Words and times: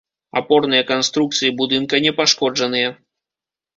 Апорныя 0.39 0.83
канструкцыі 0.91 1.53
будынка 1.61 1.95
не 2.07 2.11
пашкоджаныя. 2.21 2.89